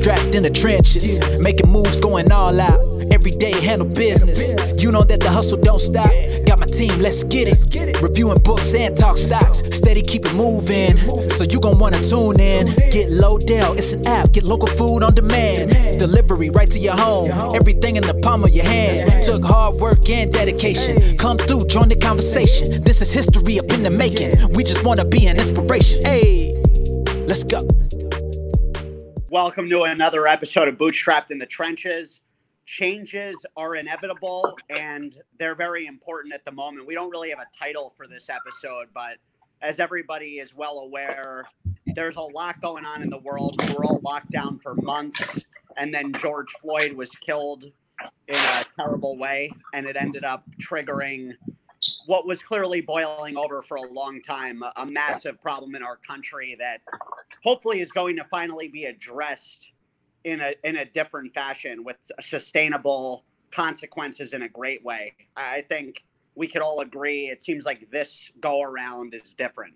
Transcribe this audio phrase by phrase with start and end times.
[0.00, 2.80] Bootstrapped in the trenches, making moves, going all out.
[3.12, 4.82] Every day handle business.
[4.82, 6.10] You know that the hustle don't stop.
[6.46, 8.00] Got my team, let's get it.
[8.00, 9.58] Reviewing books and talk stocks.
[9.76, 10.96] Steady keep it moving.
[11.30, 12.74] So you gon' wanna tune in.
[12.90, 14.32] Get Lodell, it's an app.
[14.32, 15.98] Get local food on demand.
[15.98, 17.30] Delivery right to your home.
[17.54, 19.22] Everything in the palm of your hand.
[19.24, 21.18] Took hard work and dedication.
[21.18, 22.82] Come through, join the conversation.
[22.84, 24.52] This is history up in the making.
[24.54, 26.00] We just wanna be an inspiration.
[26.02, 26.54] Hey,
[27.26, 27.58] let's go.
[29.30, 32.20] Welcome to another episode of Bootstrapped in the Trenches.
[32.66, 36.84] Changes are inevitable and they're very important at the moment.
[36.84, 39.18] We don't really have a title for this episode, but
[39.62, 41.44] as everybody is well aware,
[41.94, 43.54] there's a lot going on in the world.
[43.68, 45.38] We were all locked down for months,
[45.76, 47.62] and then George Floyd was killed
[48.26, 51.36] in a terrible way, and it ended up triggering
[52.06, 56.56] what was clearly boiling over for a long time a, massive problem in our country
[56.58, 56.80] that
[57.42, 59.68] hopefully is going to finally be addressed
[60.24, 65.14] in a in a different fashion with sustainable consequences in a great way.
[65.36, 69.74] I think we could all agree it seems like this go around is different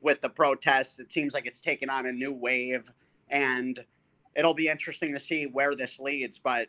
[0.00, 0.98] with the protests.
[0.98, 2.90] It seems like it's taken on a new wave
[3.30, 3.82] and
[4.34, 6.68] it'll be interesting to see where this leads, but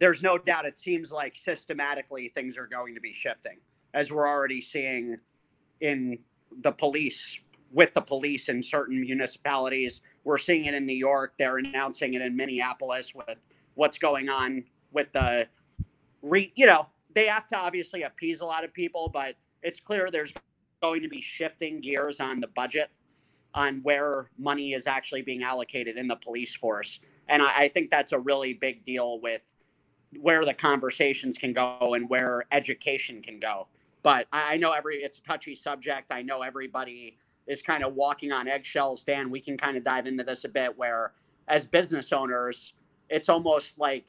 [0.00, 3.58] there's no doubt it seems like systematically things are going to be shifting
[3.94, 5.16] as we're already seeing
[5.80, 6.18] in
[6.62, 7.38] the police
[7.72, 10.00] with the police in certain municipalities.
[10.22, 11.34] We're seeing it in New York.
[11.38, 13.38] They're announcing it in Minneapolis with
[13.74, 15.48] what's going on with the
[16.22, 20.10] re, you know, they have to obviously appease a lot of people, but it's clear
[20.10, 20.32] there's
[20.82, 22.90] going to be shifting gears on the budget
[23.54, 27.00] on where money is actually being allocated in the police force.
[27.28, 29.42] And I, I think that's a really big deal with
[30.20, 33.66] where the conversations can go and where education can go.
[34.04, 36.12] But I, know every it's a touchy subject.
[36.12, 39.02] I know everybody is kind of walking on eggshells.
[39.02, 41.14] Dan, we can kind of dive into this a bit where
[41.48, 42.74] as business owners,
[43.10, 44.06] it's almost like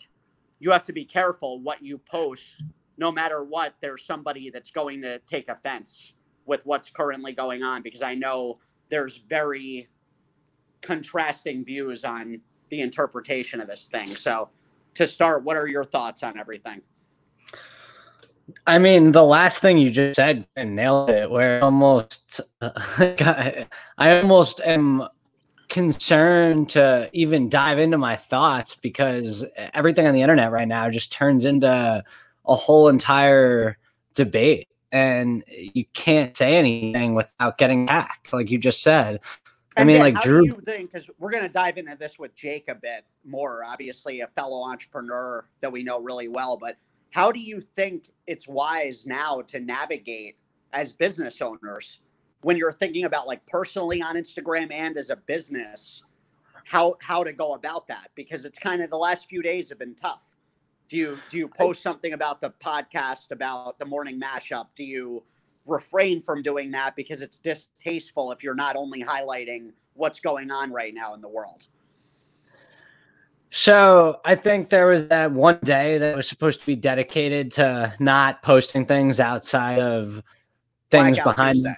[0.60, 2.64] you have to be careful what you post
[2.98, 6.14] no matter what, there's somebody that's going to take offense
[6.46, 8.60] with what's currently going on because I know
[8.90, 9.90] there's very
[10.82, 14.16] contrasting views on the interpretation of this thing.
[14.16, 14.50] So,
[14.96, 16.82] to start, what are your thoughts on everything?
[18.68, 21.30] I mean, the last thing you just said and nailed it.
[21.30, 22.72] Where almost, uh,
[23.98, 25.08] I almost am
[25.68, 31.12] concerned to even dive into my thoughts because everything on the internet right now just
[31.12, 32.04] turns into
[32.46, 33.78] a whole entire
[34.14, 39.20] debate and you can't say anything without getting hacked, like you just said.
[39.78, 40.56] I mean, like Drew.
[40.56, 44.64] Because we're going to dive into this with Jake a bit more, obviously, a fellow
[44.64, 46.56] entrepreneur that we know really well.
[46.56, 46.78] But
[47.12, 50.38] how do you think it's wise now to navigate
[50.74, 52.00] as business owners
[52.42, 56.04] when you're thinking about like personally on Instagram and as a business?
[56.66, 58.10] How how to go about that?
[58.16, 60.36] Because it's kind of the last few days have been tough
[60.88, 64.68] do you do you post something about the podcast about the morning mashup?
[64.76, 65.24] Do you
[65.66, 70.72] refrain from doing that because it's distasteful if you're not only highlighting what's going on
[70.72, 71.68] right now in the world?
[73.50, 77.94] So I think there was that one day that was supposed to be dedicated to
[78.00, 80.22] not posting things outside of
[80.92, 81.56] things Blackout behind.
[81.58, 81.78] Tuesday.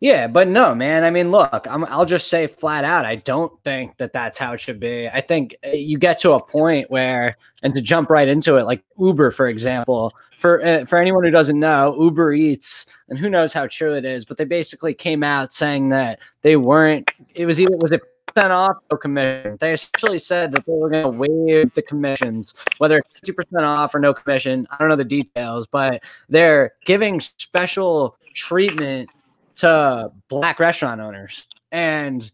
[0.00, 1.04] Yeah, but no, man.
[1.04, 4.54] I mean, look, i will just say flat out, I don't think that that's how
[4.54, 5.08] it should be.
[5.08, 8.64] I think uh, you get to a point where, and to jump right into it,
[8.64, 13.28] like Uber, for example, for uh, for anyone who doesn't know, Uber Eats, and who
[13.28, 17.10] knows how true it is, but they basically came out saying that they weren't.
[17.34, 18.00] It was either was it
[18.38, 19.56] off no commission.
[19.60, 23.94] They essentially said that they were going to waive the commissions, whether fifty percent off
[23.94, 24.66] or no commission.
[24.70, 29.10] I don't know the details, but they're giving special treatment
[29.56, 31.46] to black restaurant owners.
[31.72, 32.30] And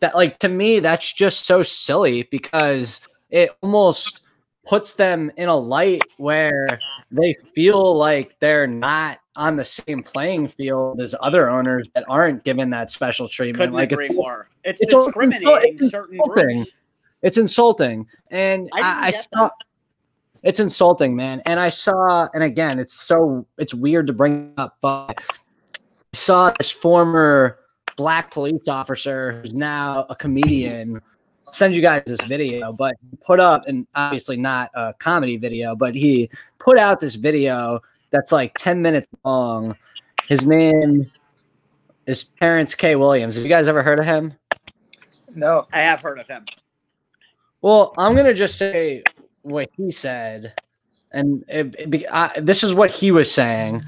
[0.00, 3.00] that like to me that's just so silly because
[3.30, 4.22] it almost
[4.66, 6.66] puts them in a light where
[7.10, 12.44] they feel like they're not on the same playing field as other owners that aren't
[12.44, 13.58] given that special treatment.
[13.58, 14.48] Couldn't like agree it's, more.
[14.64, 16.56] It's, it's discriminating it's certain insulting.
[16.56, 16.70] groups.
[17.22, 19.26] It's insulting, and I, I, saw.
[19.34, 19.52] That.
[20.42, 21.42] It's insulting, man.
[21.46, 25.76] And I saw, and again, it's so it's weird to bring up, but I
[26.12, 27.58] saw this former
[27.96, 31.00] black police officer who's now a comedian
[31.50, 32.94] send you guys this video, but
[33.24, 36.28] put up and obviously not a comedy video, but he
[36.58, 37.80] put out this video
[38.10, 39.76] that's like 10 minutes long.
[40.28, 41.10] His name
[42.06, 42.96] is Terrence K.
[42.96, 43.36] Williams.
[43.36, 44.34] Have you guys ever heard of him?
[45.34, 46.46] No, I have heard of him.
[47.62, 49.02] Well, I'm gonna just say
[49.42, 50.54] what he said,
[51.10, 53.84] and it, it, I, this is what he was saying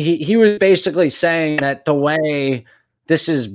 [0.00, 2.64] he he was basically saying that the way
[3.06, 3.50] this is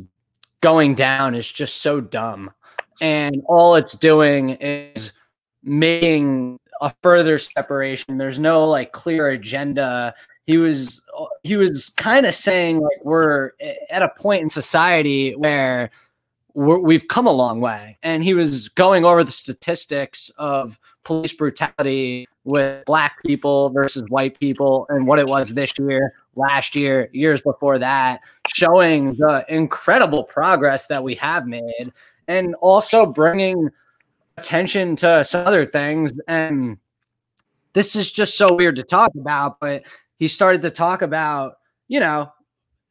[0.61, 2.51] going down is just so dumb
[3.01, 5.11] and all it's doing is
[5.63, 8.17] making a further separation.
[8.17, 10.13] There's no like clear agenda.
[10.45, 11.03] He was
[11.43, 13.51] he was kind of saying like we're
[13.89, 15.89] at a point in society where
[16.53, 21.33] we have come a long way, and he was going over the statistics of police
[21.33, 27.09] brutality with black people versus white people and what it was this year, last year,
[27.11, 31.91] years before that, showing the incredible progress that we have made
[32.27, 33.69] and also bringing
[34.37, 36.13] attention to some other things.
[36.27, 36.77] And
[37.73, 39.83] this is just so weird to talk about, but
[40.17, 42.31] he started to talk about, you know,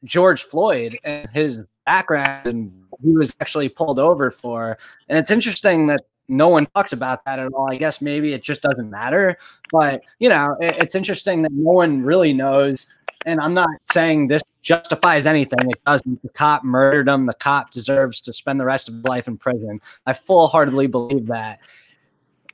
[0.04, 4.78] George Floyd and his background and he was actually pulled over for.
[5.08, 7.70] And it's interesting that no one talks about that at all.
[7.70, 9.36] I guess maybe it just doesn't matter.
[9.70, 12.88] But, you know, it, it's interesting that no one really knows.
[13.26, 15.58] And I'm not saying this justifies anything.
[15.70, 16.22] It doesn't.
[16.22, 17.26] The cop murdered him.
[17.26, 19.80] The cop deserves to spend the rest of his life in prison.
[20.06, 21.58] I full heartedly believe that.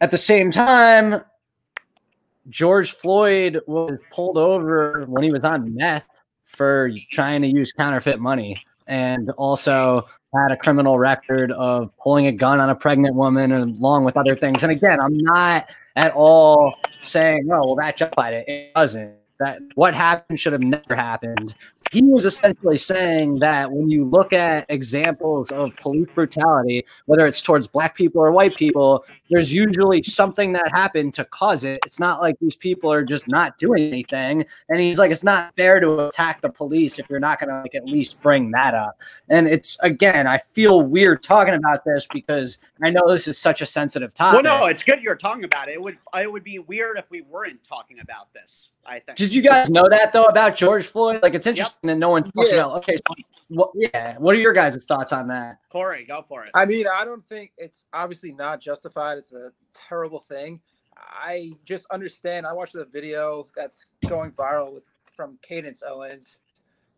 [0.01, 1.23] At the same time,
[2.49, 6.07] George Floyd was pulled over when he was on meth
[6.47, 12.33] for trying to use counterfeit money and also had a criminal record of pulling a
[12.33, 14.63] gun on a pregnant woman along with other things.
[14.63, 18.49] And again, I'm not at all saying, oh, well, that justified it.
[18.49, 19.20] It doesn't.
[19.41, 21.55] That what happened should have never happened.
[21.91, 27.43] He was essentially saying that when you look at examples of police brutality, whether it's
[27.43, 31.81] towards black people or white people, there's usually something that happened to cause it.
[31.87, 34.45] It's not like these people are just not doing anything.
[34.69, 37.61] And he's like, it's not fair to attack the police if you're not going to
[37.63, 38.99] like at least bring that up.
[39.29, 43.63] And it's again, I feel weird talking about this because I know this is such
[43.63, 44.43] a sensitive topic.
[44.43, 45.75] Well, no, it's good you're talking about it.
[45.75, 48.71] It would it would be weird if we weren't talking about this.
[48.87, 49.19] I think.
[49.19, 51.23] Did you guys know that though about George Floyd?
[51.23, 51.95] Like, it's interesting yep.
[51.95, 52.59] that no one talks yeah.
[52.59, 52.79] about.
[52.79, 53.15] Okay, so
[53.49, 55.59] what, yeah, what are your guys' thoughts on that?
[55.71, 56.51] Corey, go for it.
[56.55, 59.19] I mean, I don't think it's obviously not justified.
[59.19, 60.61] It's a terrible thing.
[60.97, 62.47] I just understand.
[62.47, 66.41] I watched the video that's going viral with from Candace Owens,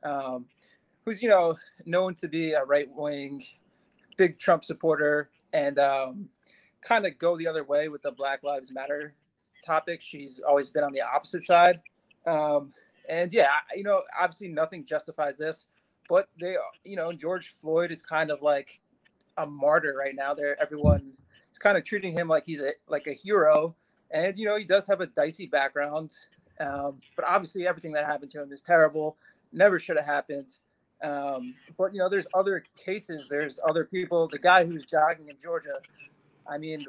[0.03, 0.47] um,
[1.05, 3.43] who's you know known to be a right wing,
[4.17, 6.31] big Trump supporter, and um,
[6.81, 9.15] kind of go the other way with the Black Lives Matter
[9.65, 10.01] topic.
[10.03, 11.81] She's always been on the opposite side.
[12.27, 12.73] Um,
[13.09, 15.67] and yeah, you know, obviously nothing justifies this,
[16.08, 18.81] but they, you know, George Floyd is kind of like
[19.38, 20.34] a martyr right now.
[20.34, 21.14] There, everyone
[21.50, 23.75] is kind of treating him like he's a like a hero,
[24.10, 26.12] and you know, he does have a dicey background.
[26.60, 29.16] Um, but obviously, everything that happened to him is terrible.
[29.52, 30.56] Never should have happened.
[31.02, 33.28] Um, but you know, there's other cases.
[33.28, 34.28] There's other people.
[34.28, 35.75] The guy who's jogging in Georgia.
[36.49, 36.84] I mean,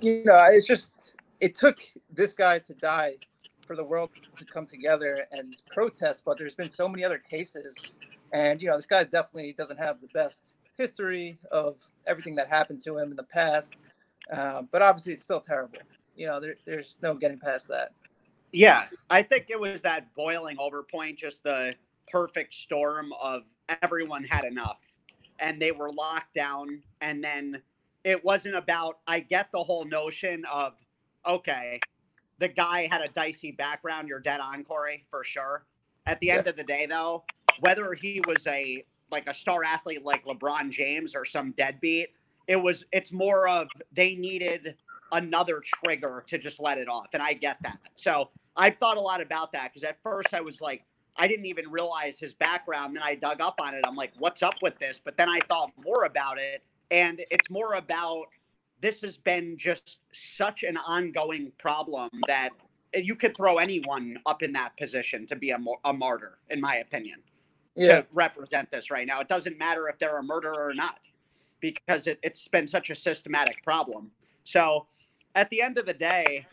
[0.00, 1.78] you know, it's just it took
[2.12, 3.14] this guy to die
[3.66, 7.98] for the world to come together and protest, but there's been so many other cases.
[8.32, 11.76] And, you know, this guy definitely doesn't have the best history of
[12.06, 13.76] everything that happened to him in the past.
[14.30, 15.78] Um, but obviously, it's still terrible.
[16.16, 17.92] You know, there, there's no getting past that.
[18.52, 21.74] Yeah, I think it was that boiling over point, just the
[22.10, 23.42] perfect storm of
[23.82, 24.78] everyone had enough
[25.38, 26.82] and they were locked down.
[27.00, 27.60] And then
[28.04, 30.72] it wasn't about, I get the whole notion of,
[31.26, 31.80] okay,
[32.38, 34.08] the guy had a dicey background.
[34.08, 35.64] You're dead on, Corey, for sure.
[36.06, 36.50] At the end yeah.
[36.50, 37.24] of the day, though,
[37.60, 42.08] whether he was a like a star athlete like LeBron James or some deadbeat,
[42.46, 44.74] it was it's more of they needed
[45.12, 47.78] another trigger to just let it off, and I get that.
[47.96, 50.84] So I've thought a lot about that because at first I was like,
[51.16, 52.94] I didn't even realize his background.
[52.94, 53.84] Then I dug up on it.
[53.86, 55.00] I'm like, what's up with this?
[55.02, 58.26] But then I thought more about it, and it's more about
[58.80, 62.50] this has been just such an ongoing problem that
[62.94, 66.76] you could throw anyone up in that position to be a, a martyr, in my
[66.76, 67.18] opinion,
[67.78, 68.00] yeah.
[68.02, 69.20] to represent this right now.
[69.20, 70.98] It doesn't matter if they're a murderer or not,
[71.60, 74.10] because it, it's been such a systematic problem.
[74.44, 74.86] So,
[75.34, 76.46] at the end of the day,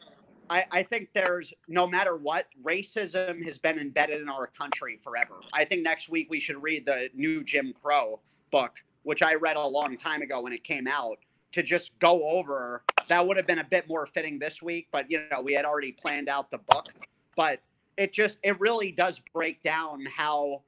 [0.49, 5.35] I, I think there's no matter what, racism has been embedded in our country forever.
[5.53, 8.19] I think next week we should read the new Jim Crow
[8.51, 11.17] book, which I read a long time ago when it came out
[11.53, 12.83] to just go over.
[13.07, 15.65] That would have been a bit more fitting this week, but you know, we had
[15.65, 16.87] already planned out the book.
[17.35, 17.59] But
[17.97, 20.61] it just it really does break down how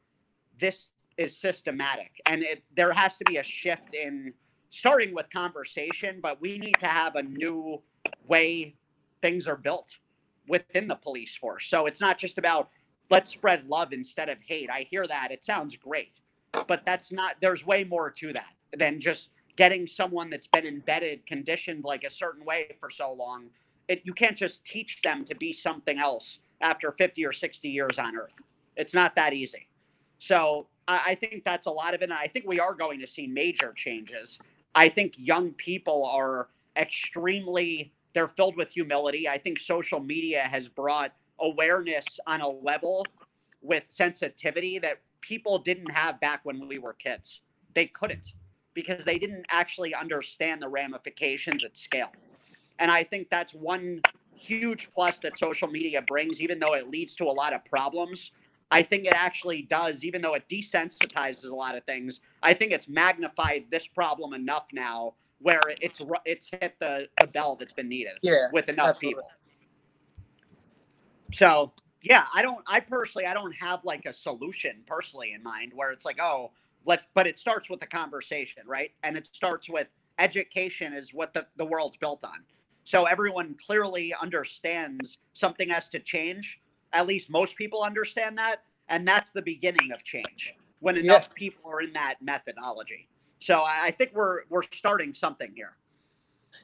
[0.60, 4.34] this is systematic and it there has to be a shift in
[4.70, 7.82] starting with conversation, but we need to have a new
[8.28, 8.76] way
[9.22, 9.88] things are built
[10.48, 11.68] within the police force.
[11.70, 12.70] So it's not just about
[13.10, 14.70] let's spread love instead of hate.
[14.70, 15.32] I hear that.
[15.32, 16.20] It sounds great.
[16.68, 21.26] But that's not there's way more to that than just getting someone that's been embedded,
[21.26, 23.48] conditioned like a certain way for so long,
[23.88, 27.98] it, you can't just teach them to be something else after 50 or 60 years
[27.98, 28.34] on Earth.
[28.76, 29.67] It's not that easy.
[30.20, 32.06] So I, I think that's a lot of it.
[32.06, 34.40] And I think we are going to see major changes.
[34.76, 39.30] I think young people are extremely they're filled with humility.
[39.30, 43.06] I think social media has brought awareness on a level
[43.62, 47.42] with sensitivity that people didn't have back when we were kids.
[47.76, 48.32] They couldn't
[48.74, 52.12] because they didn't actually understand the ramifications at scale.
[52.80, 54.02] And I think that's one
[54.34, 58.32] huge plus that social media brings, even though it leads to a lot of problems.
[58.70, 62.20] I think it actually does, even though it desensitizes a lot of things.
[62.44, 67.56] I think it's magnified this problem enough now where it's it's hit the, the bell
[67.56, 69.22] that's been needed yeah, with enough absolutely.
[69.22, 69.32] people.
[71.34, 71.72] So
[72.02, 75.92] yeah, I don't I personally I don't have like a solution personally in mind where
[75.92, 76.52] it's like, oh,
[76.86, 78.92] let but it starts with the conversation, right?
[79.04, 79.88] And it starts with
[80.20, 82.44] education is what the, the world's built on.
[82.84, 86.60] So everyone clearly understands something has to change.
[86.94, 88.63] At least most people understand that.
[88.89, 91.36] And that's the beginning of change when enough yeah.
[91.36, 93.08] people are in that methodology.
[93.39, 95.75] So I think we're we're starting something here.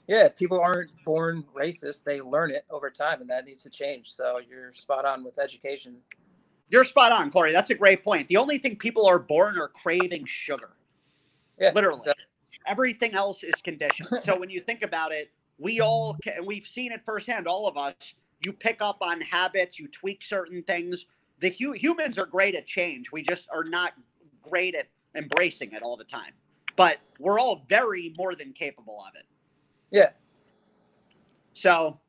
[0.07, 4.11] Yeah, people aren't born racist; they learn it over time, and that needs to change.
[4.11, 5.97] So you're spot on with education.
[6.69, 7.51] You're spot on, Corey.
[7.51, 8.27] That's a great point.
[8.29, 10.71] The only thing people are born are craving sugar.
[11.59, 11.97] Yeah, literally.
[11.97, 12.25] Exactly.
[12.65, 14.23] Everything else is conditioned.
[14.23, 17.47] so when you think about it, we all can, we've seen it firsthand.
[17.47, 17.93] All of us.
[18.45, 19.79] You pick up on habits.
[19.79, 21.05] You tweak certain things.
[21.39, 23.11] The hu- humans are great at change.
[23.11, 23.93] We just are not
[24.41, 26.33] great at embracing it all the time
[26.75, 29.25] but we're all very more than capable of it.
[29.91, 30.09] Yeah.
[31.53, 31.99] So,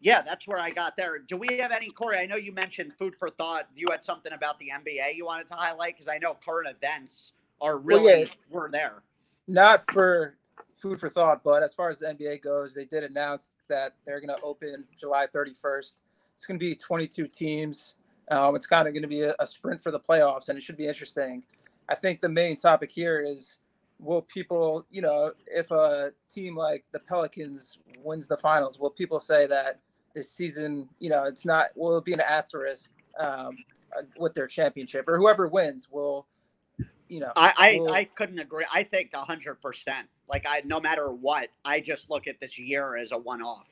[0.00, 1.18] yeah, that's where I got there.
[1.18, 2.18] Do we have any, Corey?
[2.18, 3.68] I know you mentioned food for thought.
[3.74, 7.32] You had something about the NBA you wanted to highlight because I know current events
[7.60, 9.02] are really well, yeah, were there.
[9.48, 10.36] Not for
[10.82, 14.20] food for thought, but as far as the NBA goes, they did announce that they're
[14.20, 15.92] going to open July 31st.
[16.34, 17.94] It's going to be 22 teams.
[18.30, 20.62] Um, it's kind of going to be a, a sprint for the playoffs, and it
[20.62, 21.44] should be interesting.
[21.88, 23.60] I think the main topic here is
[24.00, 29.20] will people, you know, if a team like the Pelicans wins the finals, will people
[29.20, 29.78] say that
[30.14, 33.56] this season, you know, it's not, will it be an asterisk um,
[34.18, 36.26] with their championship or whoever wins will,
[37.08, 37.92] you know, I, I, will...
[37.92, 38.64] I couldn't agree.
[38.72, 40.08] I think hundred percent.
[40.32, 43.68] Like I, no matter what, I just look at this year as a one-off.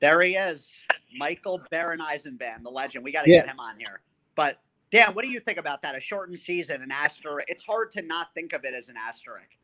[0.00, 0.72] There he is,
[1.16, 3.04] Michael Baron Eisenband, the legend.
[3.04, 3.40] We got to yeah.
[3.40, 4.00] get him on here.
[4.36, 4.60] But
[4.92, 5.96] Dan, what do you think about that?
[5.96, 7.46] A shortened season, an asterisk.
[7.48, 9.56] It's hard to not think of it as an asterisk.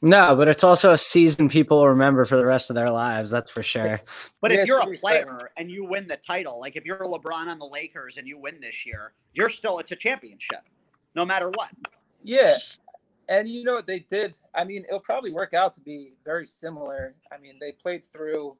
[0.00, 3.30] No, but it's also a season people will remember for the rest of their lives.
[3.30, 4.00] That's for sure.
[4.40, 7.58] But if you're a player and you win the title, like if you're LeBron on
[7.58, 10.60] the Lakers and you win this year, you're still it's a championship,
[11.14, 11.70] no matter what.
[12.22, 12.54] Yeah,
[13.28, 14.36] and you know they did.
[14.54, 17.14] I mean, it'll probably work out to be very similar.
[17.32, 18.56] I mean, they played through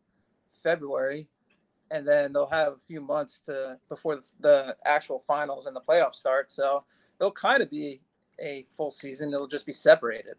[0.51, 1.27] February
[1.91, 5.81] and then they'll have a few months to before the, the actual finals and the
[5.81, 6.51] playoffs start.
[6.51, 6.85] So
[7.21, 8.01] it'll kind of be
[8.41, 9.33] a full season.
[9.33, 10.35] It'll just be separated.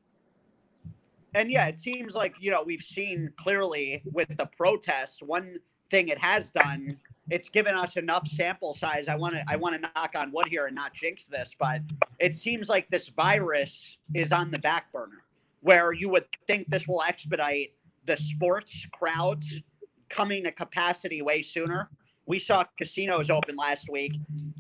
[1.34, 5.22] And yeah, it seems like you know we've seen clearly with the protests.
[5.22, 5.60] One
[5.92, 6.98] thing it has done,
[7.30, 9.08] it's given us enough sample size.
[9.08, 11.82] I want to I want to knock on wood here and not jinx this, but
[12.20, 15.24] it seems like this virus is on the back burner,
[15.62, 17.74] where you would think this will expedite
[18.06, 19.62] the sports crowds
[20.10, 21.90] coming to capacity way sooner.
[22.28, 24.14] We saw casinos open last week.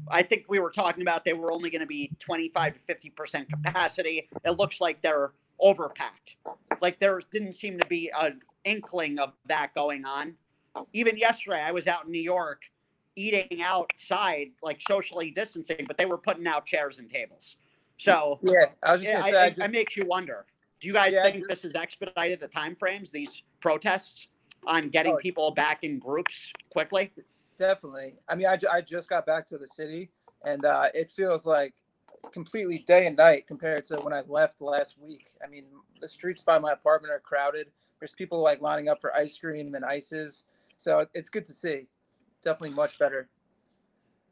[0.10, 3.50] I think we were talking about they were only going to be 25 to 50%
[3.50, 4.30] capacity.
[4.44, 6.36] It looks like they're overpacked.
[6.82, 10.36] Like there didn't seem to be an inkling of that going on.
[10.94, 12.64] Even yesterday, I was out in New York
[13.16, 17.56] eating outside, like socially distancing, but they were putting out chairs and tables.
[17.98, 20.46] So yeah, I was just yeah, say, I, I just, it makes you wonder.
[20.82, 23.10] Do you guys yeah, think this has expedited the time frames?
[23.10, 24.28] These protests?
[24.68, 27.12] on getting oh, people back in groups quickly?
[27.58, 28.16] Definitely.
[28.28, 30.10] I mean, I, I just got back to the city,
[30.44, 31.74] and uh, it feels like
[32.32, 35.30] completely day and night compared to when I left last week.
[35.44, 35.66] I mean,
[36.02, 37.68] the streets by my apartment are crowded.
[38.00, 40.44] There's people like lining up for ice cream and ices.
[40.78, 41.88] So it's good to see.
[42.44, 43.28] Definitely much better.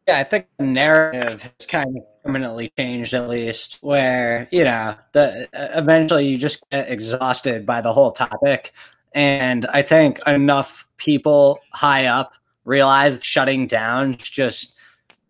[0.08, 4.96] Yeah, I think the narrative has kind of permanently changed, at least, where you know
[5.14, 8.74] the eventually you just get exhausted by the whole topic,
[9.14, 12.34] and I think enough people high up
[12.66, 14.76] realized shutting down just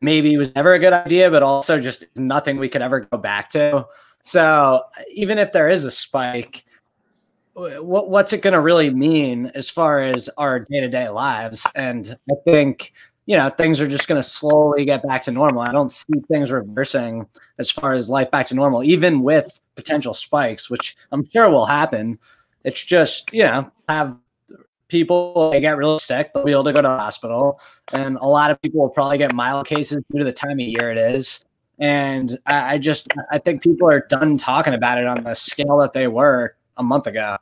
[0.01, 3.49] maybe was never a good idea, but also just nothing we could ever go back
[3.51, 3.85] to.
[4.23, 6.65] So even if there is a spike,
[7.55, 11.67] what, what's it going to really mean as far as our day to day lives?
[11.75, 12.93] And I think,
[13.25, 15.61] you know, things are just going to slowly get back to normal.
[15.61, 20.13] I don't see things reversing as far as life back to normal, even with potential
[20.13, 22.19] spikes, which I'm sure will happen.
[22.63, 24.17] It's just, you know, have
[24.87, 27.59] people they get really sick, they'll be able to go to the hospital.
[27.93, 30.59] And a lot of people will probably get mild cases due to the time of
[30.59, 31.45] year it is.
[31.79, 35.79] And I, I just I think people are done talking about it on the scale
[35.79, 37.37] that they were a month ago.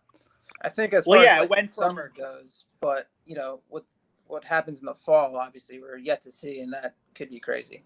[0.62, 3.84] I think as well, far yeah, as like when summer goes, but you know, with
[4.28, 7.84] what happens in the fall, obviously we're yet to see, and that could be crazy.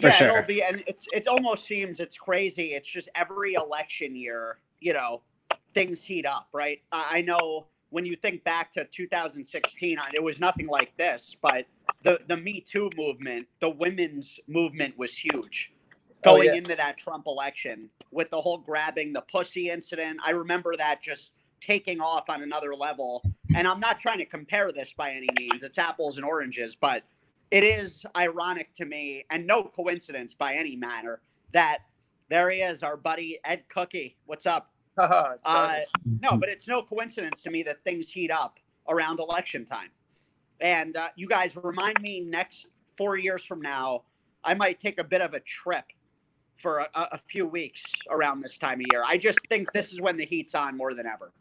[0.00, 0.28] For yeah, sure.
[0.28, 2.74] it'll be, and it's it almost seems it's crazy.
[2.74, 5.22] It's just every election year, you know,
[5.72, 6.82] things heat up, right?
[6.92, 11.64] I know when you think back to 2016, it was nothing like this, but
[12.02, 15.70] the the Me Too movement, the women's movement was huge
[16.26, 16.58] going oh, yeah.
[16.58, 20.18] into that Trump election with the whole grabbing the pussy incident.
[20.24, 23.22] I remember that just taking off on another level.
[23.54, 25.62] And I'm not trying to compare this by any means.
[25.62, 27.04] It's apples and oranges, but
[27.50, 31.20] it is ironic to me and no coincidence by any manner
[31.52, 31.78] that
[32.28, 34.16] there he is, our buddy Ed Cookie.
[34.26, 34.72] What's up?
[34.98, 35.34] uh,
[36.22, 39.90] no, but it's no coincidence to me that things heat up around election time.
[40.60, 42.66] And uh, you guys remind me next
[42.96, 44.02] four years from now,
[44.42, 45.84] I might take a bit of a trip
[46.62, 49.02] for a, a few weeks around this time of year.
[49.06, 51.32] I just think this is when the heat's on more than ever.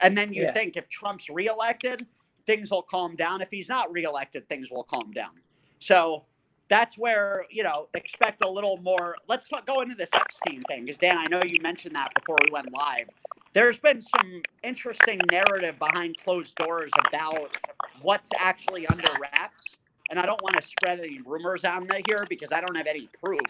[0.00, 0.52] And then you yeah.
[0.52, 2.06] think if Trump's reelected,
[2.46, 3.40] things will calm down.
[3.40, 5.30] If he's not reelected, things will calm down.
[5.78, 6.24] So
[6.68, 9.16] that's where, you know, expect a little more.
[9.28, 12.50] Let's go into this Epstein thing because, Dan, I know you mentioned that before we
[12.50, 13.06] went live.
[13.52, 17.58] There's been some interesting narrative behind closed doors about
[18.00, 19.62] what's actually under wraps.
[20.10, 23.08] And I don't want to spread any rumors on here because I don't have any
[23.22, 23.40] proof.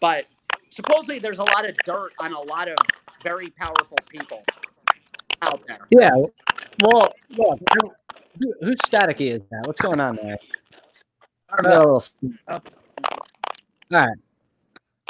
[0.00, 0.26] But
[0.70, 2.76] supposedly there's a lot of dirt on a lot of
[3.22, 4.42] very powerful people
[5.42, 5.86] out there.
[5.90, 6.10] Yeah.
[6.82, 7.54] Well, yeah.
[8.40, 9.66] Who, who's staticky is that?
[9.66, 10.38] What's going on there?
[11.50, 12.00] I don't know.
[12.48, 12.60] All
[13.90, 14.18] right.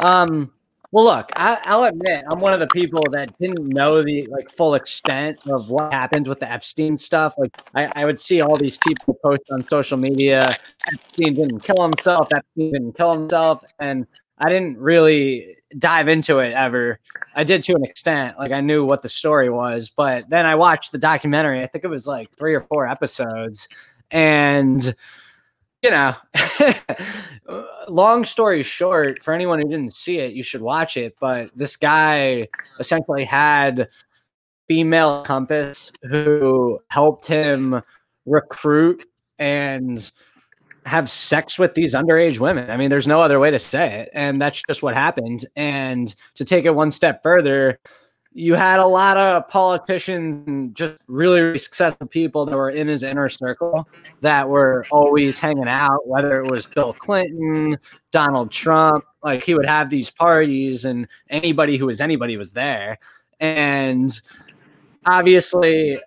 [0.00, 0.52] Um.
[0.90, 4.50] Well, look, I, will admit I'm one of the people that didn't know the like
[4.50, 7.34] full extent of what happened with the Epstein stuff.
[7.36, 10.40] Like, I, I would see all these people post on social media.
[10.90, 12.28] Epstein didn't kill himself.
[12.34, 14.06] Epstein didn't kill himself, and
[14.38, 17.00] I didn't really dive into it ever.
[17.36, 20.54] I did to an extent, like I knew what the story was, but then I
[20.54, 21.62] watched the documentary.
[21.62, 23.68] I think it was like three or four episodes,
[24.10, 24.94] and
[25.82, 26.14] you know,
[27.88, 31.14] long story short, for anyone who didn't see it, you should watch it.
[31.20, 32.48] But this guy
[32.80, 33.88] essentially had
[34.66, 37.80] female compass who helped him
[38.26, 39.06] recruit
[39.38, 40.10] and
[40.88, 42.70] have sex with these underage women.
[42.70, 44.10] I mean, there's no other way to say it.
[44.12, 45.44] And that's just what happened.
[45.54, 47.78] And to take it one step further,
[48.32, 53.28] you had a lot of politicians, just really, successful people that were in his inner
[53.28, 53.88] circle
[54.20, 57.78] that were always hanging out, whether it was Bill Clinton,
[58.12, 59.04] Donald Trump.
[59.24, 62.98] Like he would have these parties, and anybody who was anybody was there.
[63.40, 64.10] And
[65.04, 65.98] obviously,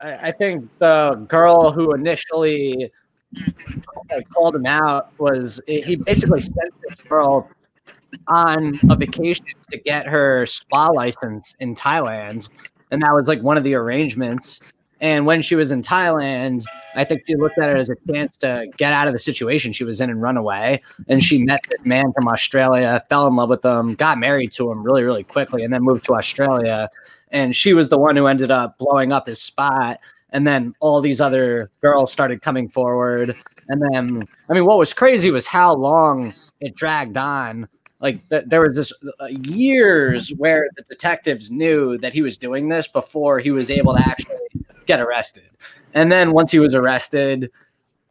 [0.00, 2.92] I think the girl who initially
[4.32, 7.48] called him out was eh, he basically sent this girl
[8.28, 12.48] on a vacation to get her spa license in Thailand.
[12.90, 14.60] And that was like one of the arrangements.
[15.00, 16.64] And when she was in Thailand,
[16.94, 19.72] I think she looked at it as a chance to get out of the situation
[19.72, 20.82] she was in and run away.
[21.08, 24.70] And she met this man from Australia, fell in love with him, got married to
[24.70, 26.90] him really, really quickly, and then moved to Australia.
[27.30, 30.00] And she was the one who ended up blowing up his spot
[30.32, 33.34] and then all these other girls started coming forward.
[33.68, 37.68] And then i mean what was crazy was how long it dragged on.
[38.00, 42.68] Like th- there was this uh, years where the detectives knew that he was doing
[42.68, 44.38] this before he was able to actually
[44.86, 45.50] get arrested.
[45.92, 47.50] And then once he was arrested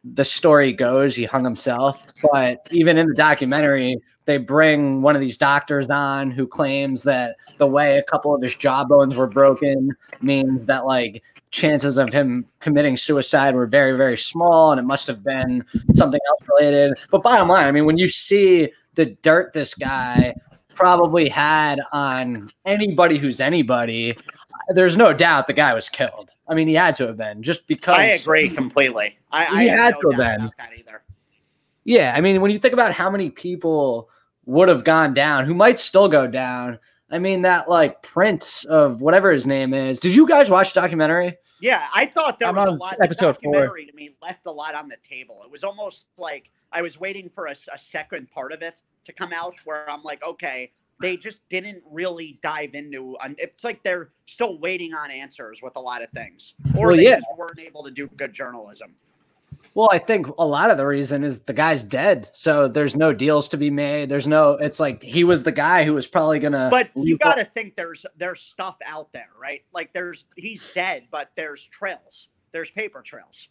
[0.04, 2.08] the story goes he hung himself.
[2.32, 3.98] But even in the documentary
[4.30, 8.44] they bring one of these doctors on who claims that the way a couple of
[8.44, 9.90] his jawbones were broken
[10.22, 15.08] means that like chances of him committing suicide were very very small and it must
[15.08, 16.98] have been something else related.
[17.10, 20.36] But bottom line i mean when you see the dirt this guy
[20.76, 24.16] probably had on anybody who's anybody
[24.70, 26.32] there's no doubt the guy was killed.
[26.48, 29.18] I mean he had to have been just because i agree completely.
[29.32, 30.52] I, he I had no to have been.
[31.84, 34.10] yeah i mean when you think about how many people
[34.50, 36.80] would have gone down, who might still go down.
[37.12, 40.00] I mean, that like Prince of whatever his name is.
[40.00, 41.38] Did you guys watch the documentary?
[41.62, 42.96] Yeah, I thought there I'm was a lot.
[43.02, 43.92] Episode the documentary four.
[43.92, 45.42] to me left a lot on the table.
[45.44, 49.14] It was almost like I was waiting for a, a second part of it to
[49.14, 53.18] come out, where I'm like, okay, they just didn't really dive into.
[53.38, 57.04] It's like they're still waiting on answers with a lot of things, or well, they
[57.04, 57.16] yeah.
[57.16, 58.96] just weren't able to do good journalism.
[59.74, 63.14] Well, I think a lot of the reason is the guy's dead, so there's no
[63.14, 64.10] deals to be made.
[64.10, 64.54] There's no.
[64.54, 66.70] It's like he was the guy who was probably gonna.
[66.70, 69.64] But you got to think there's there's stuff out there, right?
[69.74, 72.28] Like there's he's dead, but there's trails.
[72.52, 73.50] There's paper trails.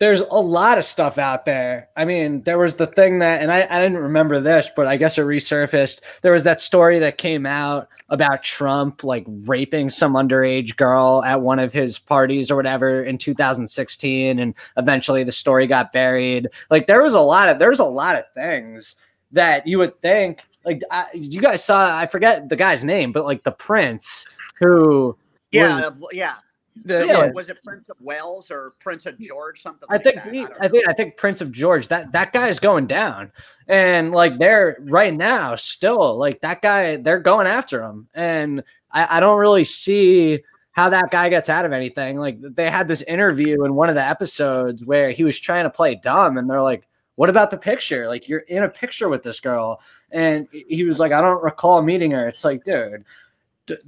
[0.00, 1.90] There's a lot of stuff out there.
[1.94, 4.96] I mean, there was the thing that, and I, I didn't remember this, but I
[4.96, 6.00] guess it resurfaced.
[6.22, 11.42] There was that story that came out about Trump like raping some underage girl at
[11.42, 16.48] one of his parties or whatever in 2016, and eventually the story got buried.
[16.70, 18.96] Like there was a lot of there's a lot of things
[19.32, 21.94] that you would think like I, you guys saw.
[21.96, 24.24] I forget the guy's name, but like the prince
[24.58, 25.16] who
[25.52, 26.36] yeah was, yeah
[26.84, 29.62] the, yeah, was it Prince of Wales or Prince of George?
[29.62, 29.86] Something.
[29.90, 30.20] I like think.
[30.22, 30.88] He, I, I, think.
[30.88, 31.88] I think Prince of George.
[31.88, 33.32] That that guy is going down,
[33.68, 36.96] and like they're right now still like that guy.
[36.96, 40.40] They're going after him, and I, I don't really see
[40.72, 42.18] how that guy gets out of anything.
[42.18, 45.70] Like they had this interview in one of the episodes where he was trying to
[45.70, 48.08] play dumb, and they're like, "What about the picture?
[48.08, 51.82] Like you're in a picture with this girl," and he was like, "I don't recall
[51.82, 53.04] meeting her." It's like, dude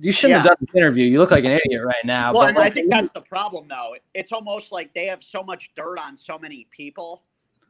[0.01, 0.37] you shouldn't yeah.
[0.38, 1.05] have done this interview.
[1.05, 2.33] You look like an idiot right now.
[2.33, 3.97] Well, and I think that's the problem, though.
[4.14, 7.23] It's almost like they have so much dirt on so many people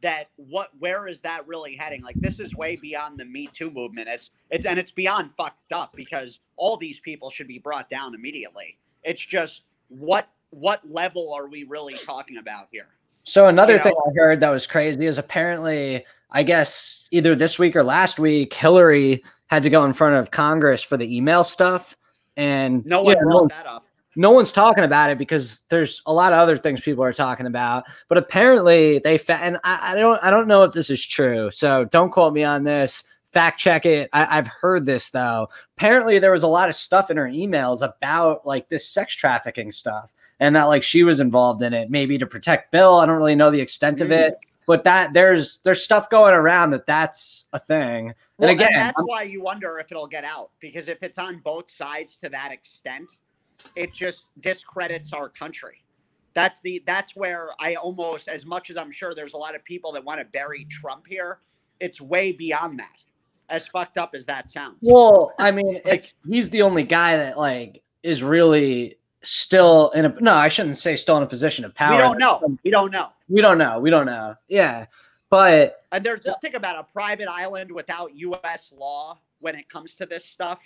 [0.03, 2.03] that what where is that really heading?
[2.03, 4.09] Like this is way beyond the Me Too movement.
[4.09, 8.14] It's it's and it's beyond fucked up because all these people should be brought down
[8.14, 8.77] immediately.
[9.03, 12.88] It's just what what level are we really talking about here?
[13.25, 13.85] So another you know?
[13.85, 18.18] thing I heard that was crazy is apparently I guess either this week or last
[18.18, 21.96] week Hillary had to go in front of Congress for the email stuff
[22.37, 23.87] and no one yeah, brought that up.
[24.14, 27.47] No one's talking about it because there's a lot of other things people are talking
[27.47, 27.85] about.
[28.09, 31.51] But apparently they fa- and I, I don't I don't know if this is true.
[31.51, 33.05] So don't quote me on this.
[33.33, 34.11] Fact check it.
[34.12, 35.49] I, I've heard this though.
[35.79, 39.73] Apparently there was a lot of stuff in her emails about like this sex trafficking
[39.73, 42.97] stuff and that like she was involved in it, maybe to protect Bill.
[42.97, 44.18] I don't really know the extent of mm.
[44.27, 44.35] it,
[44.66, 48.14] but that there's there's stuff going around that that's a thing.
[48.38, 51.03] Well, and again, and that's I'm, why you wonder if it'll get out because if
[51.03, 53.11] it's on both sides to that extent,
[53.77, 55.85] it just discredits our country.
[56.35, 59.64] That's the that's where I almost as much as I'm sure there's a lot of
[59.64, 61.40] people that want to bury Trump here,
[61.81, 62.88] it's way beyond that.
[63.51, 64.79] As fucked up as that sounds.
[64.81, 70.16] Well, I mean, it's he's the only guy that like is really still in a
[70.20, 71.96] no, I shouldn't say still in a position of power.
[71.96, 72.58] We don't know.
[72.64, 73.08] We don't know.
[73.28, 73.80] We don't know.
[73.80, 74.35] We don't know.
[74.48, 74.87] Yeah.
[75.30, 79.94] But and there's just think about a private island without US law when it comes
[79.94, 80.58] to this stuff.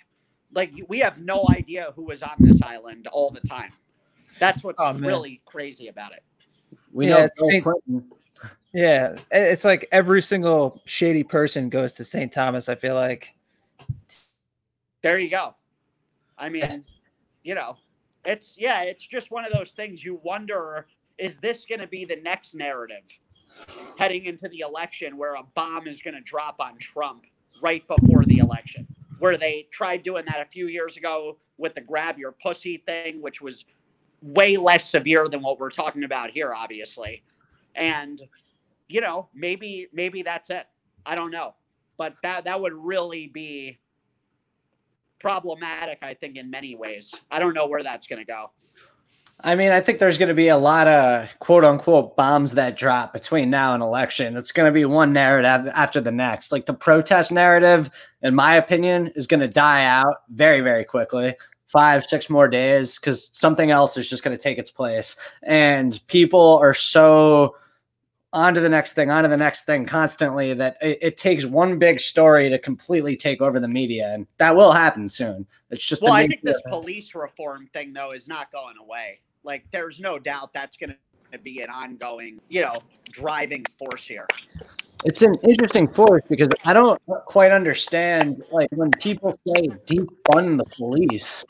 [0.53, 3.71] Like we have no idea who is on this island all the time.
[4.39, 6.23] That's what's oh, really crazy about it.
[6.91, 8.03] We yeah, know
[8.73, 12.31] Yeah, it's like every single shady person goes to St.
[12.31, 13.35] Thomas, I feel like.
[15.01, 15.55] There you go.
[16.37, 16.79] I mean, eh.
[17.43, 17.77] you know,
[18.27, 20.85] it's yeah, it's just one of those things you wonder
[21.17, 23.01] is this going to be the next narrative
[23.97, 27.23] heading into the election where a bomb is going to drop on Trump
[27.61, 28.85] right before the election?
[29.17, 33.19] Where they tried doing that a few years ago with the grab your pussy thing,
[33.19, 33.65] which was
[34.21, 37.23] way less severe than what we're talking about here, obviously.
[37.75, 38.21] And
[38.89, 40.67] you know, maybe maybe that's it.
[41.05, 41.55] I don't know,
[41.97, 43.79] but that that would really be
[45.19, 47.13] problematic, I think, in many ways.
[47.31, 48.51] I don't know where that's going to go.
[49.41, 52.75] I mean, I think there's going to be a lot of quote unquote bombs that
[52.75, 54.35] drop between now and election.
[54.35, 56.51] It's going to be one narrative after the next.
[56.51, 57.91] Like the protest narrative,
[58.23, 61.35] in my opinion, is going to die out very, very quickly.
[61.67, 65.17] Five, six more days because something else is just going to take its place.
[65.43, 67.57] And people are so
[68.33, 71.45] on to the next thing, on to the next thing constantly that it, it, takes
[71.45, 74.13] one big story to completely take over the media.
[74.13, 75.45] And that will happen soon.
[75.69, 79.19] It's just well, I think this police reform thing though is not going away.
[79.43, 80.95] Like there's no doubt that's going
[81.31, 82.79] to be an ongoing, you know,
[83.11, 84.27] driving force here.
[85.05, 90.65] It's an interesting force because I don't quite understand like when people say defund the
[90.75, 91.45] police.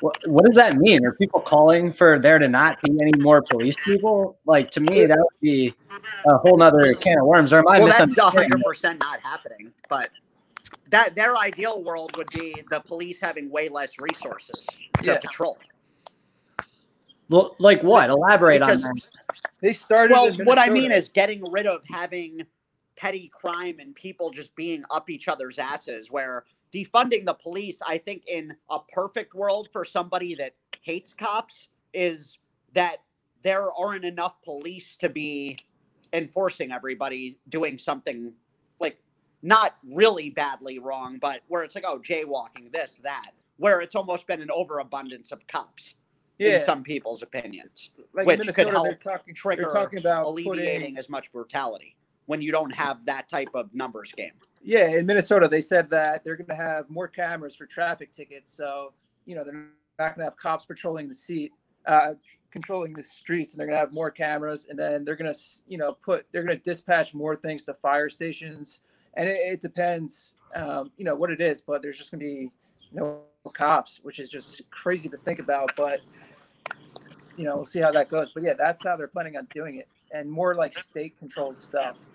[0.00, 1.04] What, what does that mean?
[1.04, 4.38] Are people calling for there to not be any more police people?
[4.46, 5.74] Like to me, that would be
[6.26, 7.52] a whole nother can of worms.
[7.52, 9.72] Or am I well, that's hundred percent not happening.
[9.88, 10.10] But
[10.90, 14.66] that their ideal world would be the police having way less resources
[15.02, 15.18] to yeah.
[15.18, 15.56] patrol.
[17.28, 18.10] Well, like what?
[18.10, 19.06] Elaborate because on that.
[19.60, 20.14] They started.
[20.14, 22.42] Well, what I mean is getting rid of having
[22.96, 26.10] petty crime and people just being up each other's asses.
[26.10, 31.68] Where defunding the police, I think, in a perfect world for somebody that hates cops,
[31.94, 32.38] is
[32.74, 32.98] that
[33.42, 35.58] there aren't enough police to be
[36.12, 38.32] enforcing everybody doing something
[38.80, 38.98] like
[39.42, 44.26] not really badly wrong, but where it's like, oh, jaywalking, this, that, where it's almost
[44.26, 45.94] been an overabundance of cops.
[46.38, 46.60] Yeah.
[46.60, 51.08] in some people's opinions, like which could help talking, trigger talking about alleviating putting, as
[51.08, 54.30] much brutality when you don't have that type of numbers game.
[54.62, 58.52] Yeah, in Minnesota, they said that they're going to have more cameras for traffic tickets,
[58.52, 58.92] so
[59.24, 59.68] you know they're
[59.98, 61.52] not going to have cops patrolling the seat,
[61.88, 62.12] uh,
[62.50, 65.40] controlling the streets and they're going to have more cameras and then they're going to
[65.66, 68.82] you know put they're going to dispatch more things to fire stations
[69.14, 72.26] and it, it depends um, you know what it is but there's just going to
[72.26, 72.50] be
[72.92, 73.20] no
[73.54, 76.00] cops which is just crazy to think about but
[77.36, 79.76] you know we'll see how that goes but yeah that's how they're planning on doing
[79.76, 82.06] it and more like state controlled stuff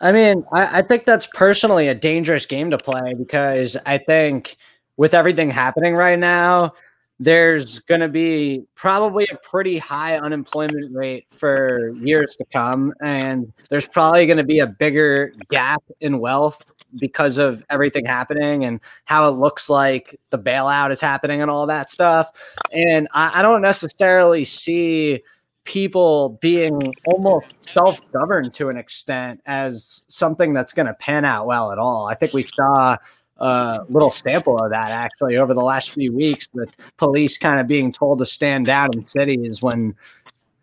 [0.00, 4.56] i mean I, I think that's personally a dangerous game to play because i think
[4.96, 6.72] with everything happening right now
[7.18, 12.92] there's going to be probably a pretty high unemployment rate for years to come.
[13.00, 16.62] And there's probably going to be a bigger gap in wealth
[16.98, 21.66] because of everything happening and how it looks like the bailout is happening and all
[21.66, 22.30] that stuff.
[22.72, 25.22] And I, I don't necessarily see
[25.66, 31.46] people being almost self governed to an extent as something that's going to pan out
[31.46, 32.06] well at all.
[32.06, 32.96] I think we saw
[33.38, 37.66] a little sample of that actually over the last few weeks with police kind of
[37.66, 39.94] being told to stand down in cities when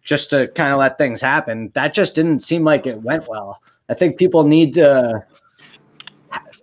[0.01, 1.69] just to kind of let things happen.
[1.75, 3.61] That just didn't seem like it went well.
[3.89, 5.23] I think people need to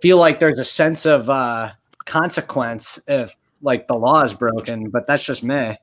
[0.01, 1.71] feel like there's a sense of uh,
[2.05, 5.75] consequence if like the law is broken, but that's just me.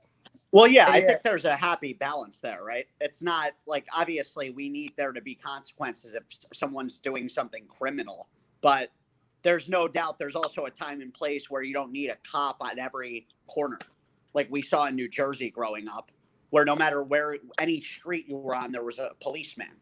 [0.51, 2.87] Well, yeah, I think there's a happy balance there, right?
[3.01, 6.23] It's not like obviously we need there to be consequences if
[6.55, 8.29] someone's doing something criminal,
[8.63, 8.91] but
[9.43, 12.57] there's no doubt there's also a time and place where you don't need a cop
[12.61, 13.79] on every corner,
[14.33, 16.11] like we saw in New Jersey growing up,
[16.51, 19.77] where no matter where any street you were on, there was a policeman.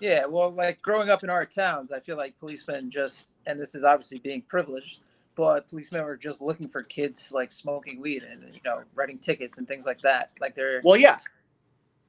[0.00, 3.74] Yeah, well, like growing up in our towns, I feel like policemen just, and this
[3.74, 5.02] is obviously being privileged,
[5.40, 9.56] but policemen were just looking for kids like smoking weed and you know writing tickets
[9.56, 10.32] and things like that.
[10.38, 11.18] Like they're well, yeah,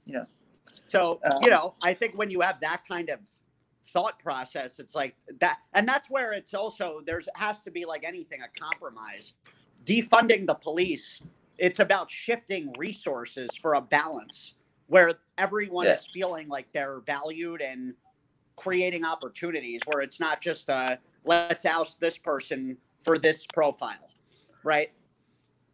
[0.06, 0.26] you know.
[0.90, 3.20] So um, you know, I think when you have that kind of
[3.94, 8.04] thought process it's like that and that's where it's also there's has to be like
[8.04, 9.34] anything a compromise
[9.86, 11.20] defunding the police
[11.58, 14.54] it's about shifting resources for a balance
[14.86, 15.94] where everyone yeah.
[15.94, 17.96] is feeling like they're valued and
[18.56, 24.12] creating opportunities where it's not just uh let's oust this person for this profile
[24.64, 24.90] right?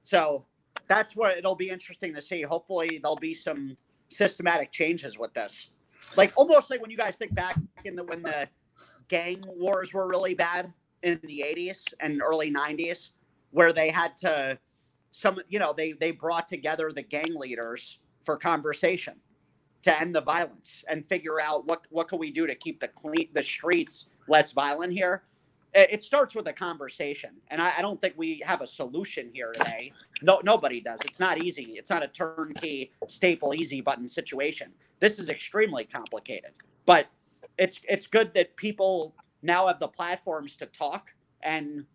[0.03, 0.45] So
[0.87, 2.41] that's what it'll be interesting to see.
[2.41, 3.77] Hopefully there'll be some
[4.09, 5.69] systematic changes with this.
[6.15, 8.47] Like almost like when you guys think back in the when the
[9.07, 10.71] gang wars were really bad
[11.03, 13.11] in the 80s and early 90s
[13.51, 14.57] where they had to
[15.11, 19.15] some you know they they brought together the gang leaders for conversation
[19.83, 22.87] to end the violence and figure out what what can we do to keep the
[22.89, 25.23] clean the streets less violent here
[25.77, 29.29] Uh, it starts with a conversation and I, I, don't think we have a solution
[29.31, 29.91] here today.
[30.23, 30.99] No nobody does.
[31.05, 31.75] It's not easy.
[31.77, 34.71] It's not a turnkey staple easy button situation.
[34.99, 36.51] This is extremely complicated
[36.87, 37.07] but
[37.59, 39.13] it's it's good that people
[39.43, 41.13] now have the platforms to talk
[41.43, 41.85] and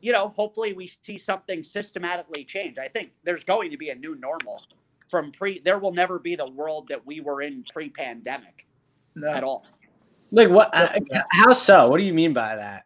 [0.00, 2.78] you know hopefully we see something systematically change.
[2.78, 4.62] I think there's going to be a new normal
[5.10, 8.66] from pre there will never be the world that we were in pre-pandemic
[9.14, 9.28] no.
[9.28, 9.66] at all.
[10.30, 11.90] Like what uh, uh, how so?
[11.90, 12.83] What do you mean by that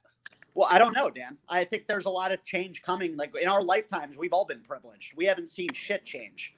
[0.58, 1.38] well, I don't know, Dan.
[1.48, 3.16] I think there's a lot of change coming.
[3.16, 5.12] Like in our lifetimes, we've all been privileged.
[5.14, 6.56] We haven't seen shit change.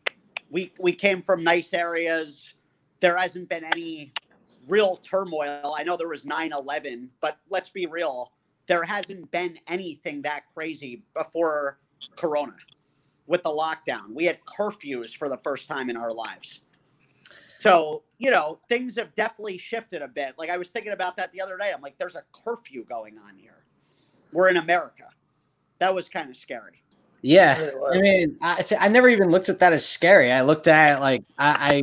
[0.49, 2.55] We we came from nice areas.
[3.01, 4.15] There hasn't been any
[4.69, 5.75] real turmoil.
[5.77, 8.33] I know there was 9/11, but let's be real.
[8.69, 11.79] There hasn't been anything that crazy before
[12.17, 12.57] Corona
[13.27, 14.15] with the lockdown.
[14.15, 16.63] We had curfews for the first time in our lives.
[17.59, 20.37] So, you know, things have definitely shifted a bit.
[20.39, 21.71] Like I was thinking about that the other day.
[21.71, 23.60] I'm like, there's a curfew going on here
[24.33, 25.05] we're in America.
[25.79, 26.83] That was kind of scary.
[27.23, 30.33] Yeah, I mean, I, I never even looked at that as scary.
[30.33, 31.83] I looked at it like I, I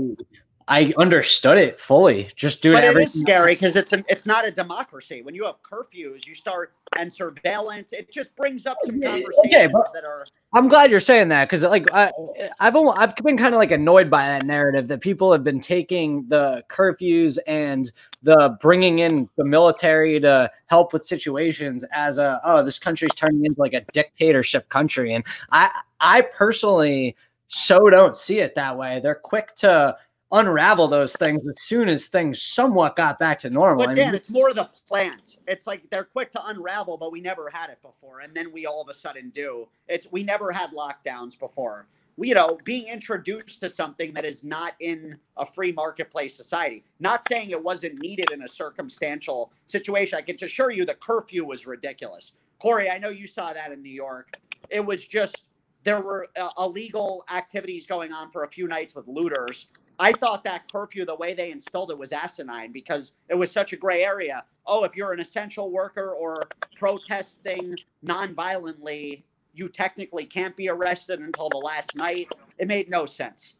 [0.69, 2.29] understood it fully.
[2.35, 3.21] Just doing but it everything.
[3.21, 5.21] is scary because it's it's not a democracy.
[5.21, 7.93] When you have curfews, you start and surveillance.
[7.93, 10.25] It just brings up some conversations okay, that are.
[10.53, 12.11] I'm glad you're saying that because like I,
[12.59, 15.59] I've almost, I've been kind of like annoyed by that narrative that people have been
[15.59, 17.91] taking the curfews and
[18.23, 23.45] the bringing in the military to help with situations as a oh this country's turning
[23.45, 27.15] into like a dictatorship country and I I personally
[27.47, 28.99] so don't see it that way.
[29.01, 29.95] They're quick to
[30.31, 33.85] unravel those things as soon as things somewhat got back to normal.
[33.85, 35.37] But Dan, I mean, it's more the plant.
[35.47, 38.65] It's like they're quick to unravel, but we never had it before, and then we
[38.65, 39.67] all of a sudden do.
[39.87, 41.87] It's we never had lockdowns before.
[42.17, 46.83] We, you know, being introduced to something that is not in a free marketplace society.
[46.99, 50.17] Not saying it wasn't needed in a circumstantial situation.
[50.17, 52.33] I can assure you the curfew was ridiculous.
[52.59, 54.33] Corey, I know you saw that in New York.
[54.71, 55.45] It was just
[55.83, 59.67] there were uh, illegal activities going on for a few nights with looters
[59.99, 63.73] I thought that curfew, the way they installed it, was asinine because it was such
[63.73, 64.43] a gray area.
[64.65, 71.49] Oh, if you're an essential worker or protesting nonviolently, you technically can't be arrested until
[71.49, 72.27] the last night.
[72.59, 73.55] It made no sense.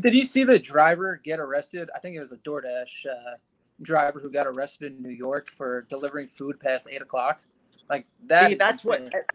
[0.00, 1.90] Did you see the driver get arrested?
[1.94, 3.36] I think it was a DoorDash uh,
[3.82, 7.42] driver who got arrested in New York for delivering food past eight o'clock.
[7.90, 8.50] Like that.
[8.50, 9.10] See, that's insane.
[9.12, 9.26] what.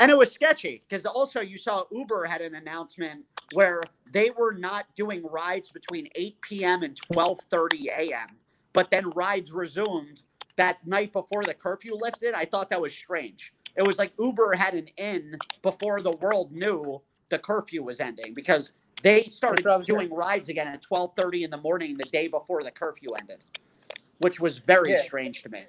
[0.00, 4.54] And it was sketchy because also you saw Uber had an announcement where they were
[4.54, 6.82] not doing rides between 8 p.m.
[6.82, 8.28] and 12:30 a.m.
[8.72, 10.22] But then rides resumed
[10.56, 12.32] that night before the curfew lifted.
[12.32, 13.52] I thought that was strange.
[13.76, 18.32] It was like Uber had an in before the world knew the curfew was ending
[18.32, 22.70] because they started doing rides again at 12:30 in the morning the day before the
[22.70, 23.44] curfew ended,
[24.18, 25.02] which was very yeah.
[25.02, 25.60] strange to me.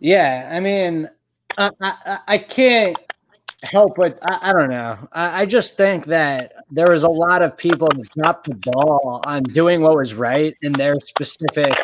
[0.00, 1.10] Yeah, I mean,
[1.58, 2.96] I, I, I can't
[3.62, 5.08] help but I, I don't know.
[5.12, 9.20] I, I, just think that there was a lot of people that dropped the ball
[9.26, 11.74] on doing what was right in their specific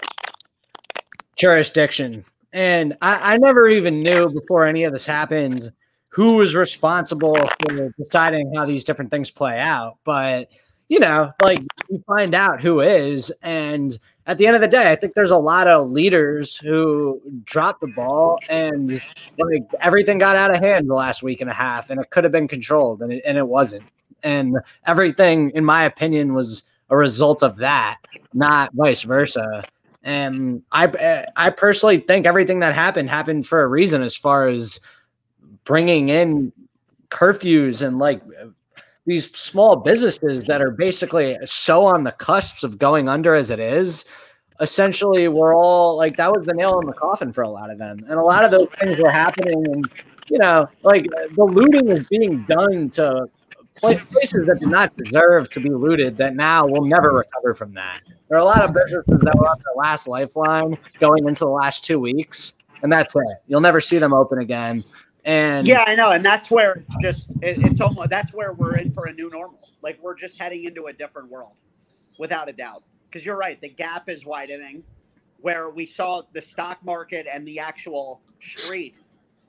[1.36, 2.24] jurisdiction.
[2.52, 5.72] And I, I never even knew before any of this happened
[6.10, 9.98] who was responsible for deciding how these different things play out.
[10.04, 10.50] But
[10.88, 11.60] you know, like
[11.90, 15.30] you find out who is, and at the end of the day, I think there's
[15.30, 19.00] a lot of leaders who dropped the ball, and
[19.38, 22.24] like everything got out of hand the last week and a half, and it could
[22.24, 23.84] have been controlled, and it, and it wasn't.
[24.22, 24.56] And
[24.86, 27.98] everything, in my opinion, was a result of that,
[28.32, 29.64] not vice versa.
[30.02, 34.80] And I, I personally think everything that happened happened for a reason, as far as
[35.64, 36.52] bringing in
[37.10, 38.22] curfews and like
[39.06, 43.60] these small businesses that are basically so on the cusps of going under as it
[43.60, 44.04] is
[44.60, 47.78] essentially we're all like that was the nail in the coffin for a lot of
[47.78, 47.98] them.
[48.08, 49.92] And a lot of those things were happening and
[50.30, 53.28] you know like the looting is being done to
[53.80, 58.00] places that did not deserve to be looted that now will never recover from that.
[58.28, 61.50] There are a lot of businesses that were on their last lifeline going into the
[61.50, 63.22] last two weeks and that's it.
[63.46, 64.84] You'll never see them open again
[65.24, 68.76] and yeah, I know, and that's where it's just it, it's almost that's where we're
[68.76, 69.70] in for a new normal.
[69.82, 71.52] Like we're just heading into a different world,
[72.18, 72.82] without a doubt.
[73.08, 74.82] Because you're right, the gap is widening.
[75.40, 78.96] Where we saw the stock market and the actual street,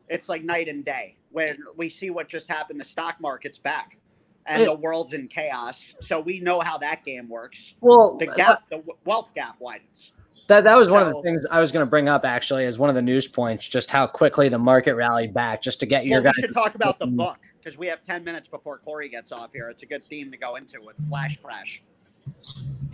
[0.09, 1.15] it's like night and day.
[1.31, 3.97] When we see what just happened, the stock market's back,
[4.45, 5.93] and it, the world's in chaos.
[6.01, 7.75] So we know how that game works.
[7.81, 10.11] Well, the gap, uh, the wealth gap widens.
[10.47, 12.77] That that was one of the things I was going to bring up actually as
[12.77, 15.61] one of the news points, just how quickly the market rallied back.
[15.61, 16.33] Just to get your well, guys.
[16.37, 19.51] We should talk about the book because we have ten minutes before Corey gets off
[19.53, 19.69] here.
[19.69, 21.81] It's a good theme to go into with Flash Crash.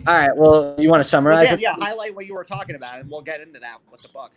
[0.06, 0.34] All right.
[0.34, 1.60] Well, you want to summarize yeah, it?
[1.60, 4.32] Yeah, highlight what you were talking about, and we'll get into that with the book.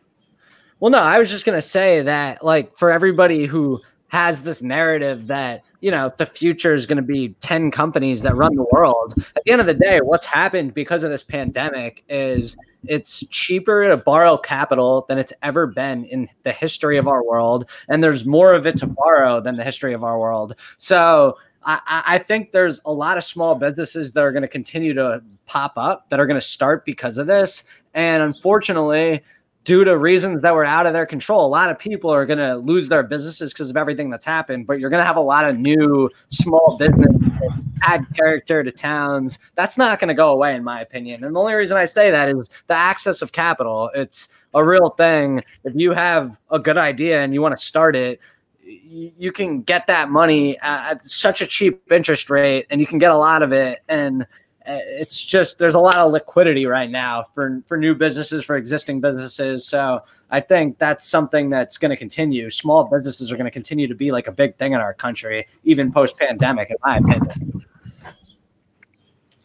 [0.79, 4.61] Well, no, I was just going to say that, like, for everybody who has this
[4.61, 8.65] narrative that you know the future is going to be 10 companies that run the
[8.71, 9.13] world.
[9.35, 12.55] At the end of the day what's happened because of this pandemic is
[12.87, 17.69] it's cheaper to borrow capital than it's ever been in the history of our world
[17.89, 20.55] and there's more of it to borrow than the history of our world.
[20.77, 24.93] So I, I think there's a lot of small businesses that are going to continue
[24.93, 27.63] to pop up that are going to start because of this.
[27.93, 29.23] And unfortunately
[29.65, 31.45] due to reasons that were out of their control.
[31.45, 34.67] A lot of people are going to lose their businesses because of everything that's happened,
[34.67, 37.11] but you're going to have a lot of new small business
[37.81, 39.39] add character to towns.
[39.55, 41.23] That's not going to go away, in my opinion.
[41.23, 43.89] And the only reason I say that is the access of capital.
[43.95, 45.43] It's a real thing.
[45.63, 48.19] If you have a good idea and you want to start it,
[48.63, 53.11] you can get that money at such a cheap interest rate and you can get
[53.11, 53.79] a lot of it.
[53.89, 54.25] And
[54.67, 59.01] it's just there's a lot of liquidity right now for for new businesses for existing
[59.01, 59.65] businesses.
[59.65, 59.99] So
[60.31, 62.49] i think that's something that's going to continue.
[62.49, 65.47] Small businesses are going to continue to be like a big thing in our country
[65.63, 67.65] even post pandemic in my opinion.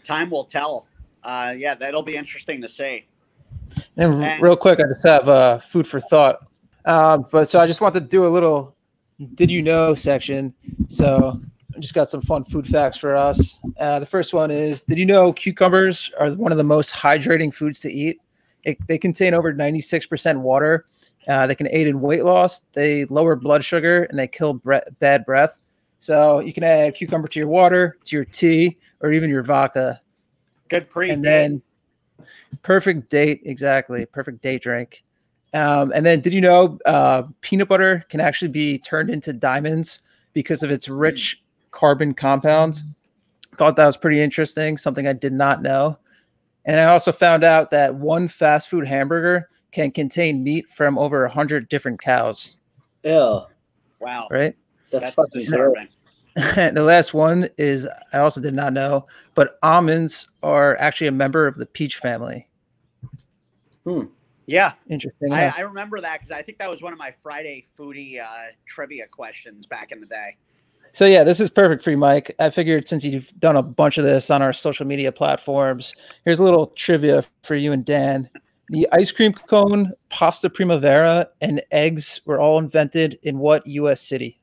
[0.04, 0.86] Time will tell.
[1.22, 3.06] Uh, yeah that'll be interesting to see.
[3.96, 6.46] And, and real quick i just have uh, food for thought.
[6.84, 8.74] Uh, but so i just want to do a little
[9.34, 10.54] did you know section.
[10.88, 11.38] So
[11.80, 13.60] just got some fun food facts for us.
[13.78, 17.52] Uh, the first one is Did you know cucumbers are one of the most hydrating
[17.52, 18.20] foods to eat?
[18.64, 20.86] It, they contain over 96% water.
[21.28, 24.76] Uh, they can aid in weight loss, they lower blood sugar, and they kill bre-
[24.98, 25.58] bad breath.
[25.98, 30.00] So you can add cucumber to your water, to your tea, or even your vodka.
[30.70, 31.10] Good pre.
[31.10, 31.62] And then
[32.62, 34.06] perfect date, exactly.
[34.06, 35.04] Perfect date drink.
[35.52, 40.00] Um, and then, did you know uh, peanut butter can actually be turned into diamonds
[40.32, 42.82] because of its rich carbon compounds.
[43.56, 45.98] Thought that was pretty interesting, something I did not know.
[46.64, 51.22] And I also found out that one fast food hamburger can contain meat from over
[51.22, 52.56] 100 different cows.
[53.04, 53.42] Ew.
[53.98, 54.28] Wow.
[54.30, 54.56] Right?
[54.90, 55.88] That's, That's fucking disturbing.
[56.36, 61.46] the last one is I also did not know, but almonds are actually a member
[61.46, 62.48] of the peach family.
[63.84, 64.04] Hmm.
[64.46, 64.72] Yeah.
[64.88, 65.32] Interesting.
[65.32, 68.52] I, I remember that because I think that was one of my Friday foodie uh,
[68.66, 70.36] trivia questions back in the day.
[70.92, 72.34] So yeah, this is perfect for you, Mike.
[72.38, 76.38] I figured since you've done a bunch of this on our social media platforms, here's
[76.38, 78.30] a little trivia for you and Dan.
[78.68, 84.00] The ice cream cone, pasta primavera, and eggs were all invented in what U.S.
[84.00, 84.40] city?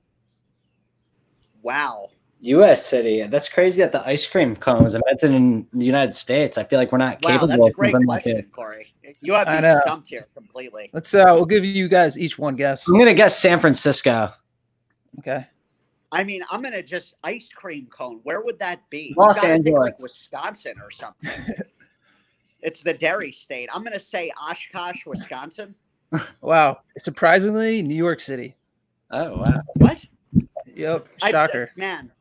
[1.61, 2.09] Wow.
[2.41, 2.85] U.S.
[2.85, 3.23] city.
[3.23, 6.57] That's crazy that the ice cream cone was invented in the United States.
[6.57, 7.47] I feel like we're not wow, capable.
[7.47, 8.93] That's a great question, Corey.
[9.21, 10.89] You have me stumped here completely.
[10.93, 11.13] Let's.
[11.13, 12.87] Uh, we'll give you guys each one guess.
[12.87, 14.33] I'm gonna guess San Francisco.
[15.19, 15.45] Okay.
[16.11, 18.19] I mean, I'm gonna just ice cream cone.
[18.23, 19.13] Where would that be?
[19.17, 21.55] Los Angeles, like Wisconsin or something.
[22.61, 23.69] it's the dairy state.
[23.73, 25.75] I'm gonna say Oshkosh, Wisconsin.
[26.41, 28.55] wow, surprisingly, New York City.
[29.11, 29.61] Oh wow.
[29.75, 30.05] What?
[30.73, 31.07] Yep.
[31.29, 31.71] Shocker.
[31.75, 32.11] I, man,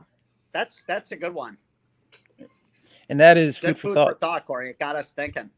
[0.53, 1.57] that's that's a good one.
[3.09, 4.09] And that is good food, for, food thought.
[4.09, 4.71] for thought, Corey.
[4.71, 5.51] It got us thinking.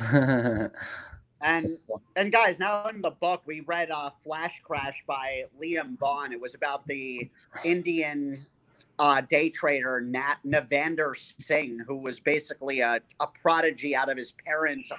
[1.40, 1.78] and
[2.16, 6.32] and guys, now in the book we read uh, "Flash Crash" by Liam Vaughan.
[6.32, 7.28] It was about the
[7.64, 8.36] Indian
[8.98, 14.32] uh, day trader Nat Navinder Singh, who was basically a, a prodigy out of his
[14.44, 14.90] parents'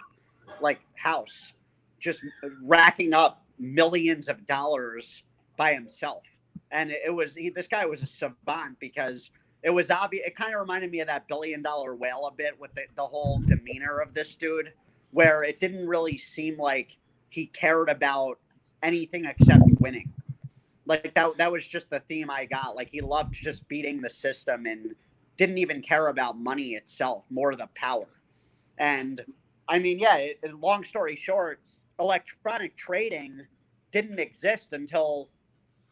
[0.62, 1.54] like house,
[2.00, 2.22] just
[2.64, 5.24] racking up millions of dollars
[5.58, 6.24] by himself.
[6.72, 9.32] And it was he, this guy was a savant because
[9.64, 10.28] it was obvious.
[10.28, 13.06] It kind of reminded me of that billion dollar whale a bit with the, the
[13.06, 14.72] whole demeanor of this dude,
[15.12, 16.98] where it didn't really seem like
[17.30, 18.40] he cared about
[18.84, 20.12] anything except winning.
[20.86, 22.76] Like that, that was just the theme I got.
[22.76, 24.96] Like he loved just beating the system and
[25.38, 28.08] didn't even care about money itself, more the power.
[28.78, 29.24] And
[29.68, 31.60] I mean, yeah, it, long story short,
[32.00, 33.42] electronic trading
[33.92, 35.30] didn't exist until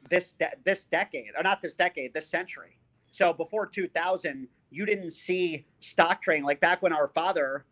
[0.09, 2.77] this de- this decade, or not this decade, this century.
[3.11, 7.65] So before 2000, you didn't see stock trading like back when our father,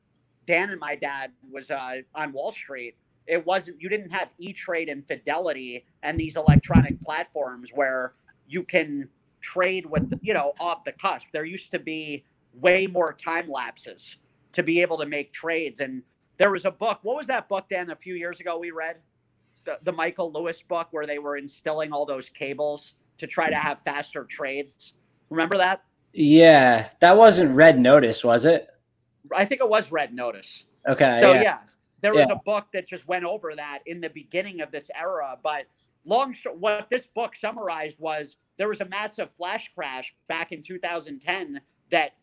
[0.46, 2.96] Dan and my dad was uh, on Wall Street.
[3.28, 8.14] It wasn't you didn't have E Trade and Fidelity and these electronic platforms where
[8.48, 9.08] you can
[9.42, 11.28] trade with you know off the cusp.
[11.32, 14.18] There used to be way more time lapses
[14.54, 15.80] to be able to make trades.
[15.80, 16.04] And
[16.38, 17.00] there was a book.
[17.04, 17.90] What was that book, Dan?
[17.90, 18.98] A few years ago we read
[19.66, 23.56] the, the Michael Lewis book where they were instilling all those cables to try to
[23.56, 24.94] have faster trades.
[25.30, 25.84] Remember that?
[26.14, 28.68] Yeah, that wasn't Red Notice, was it?
[29.32, 30.66] I think it was Red Notice.
[30.88, 31.20] Okay.
[31.22, 31.60] So yeah, yeah
[32.02, 32.34] there was Yeah.
[32.34, 35.38] a book that just went over that in the beginning of this era.
[35.42, 35.68] But
[36.04, 40.62] long, sh- what this book summarized was there was a massive flash crash back in
[40.62, 41.62] 2010
[41.92, 42.16] that,